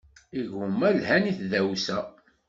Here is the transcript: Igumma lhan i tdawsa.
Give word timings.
Igumma 0.39 0.87
lhan 0.97 1.23
i 1.31 1.33
tdawsa. 1.39 1.99